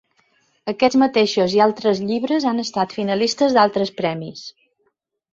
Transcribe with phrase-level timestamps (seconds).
[0.71, 4.43] Aquests mateixos i altres llibres han estat finalistes d'altres premis.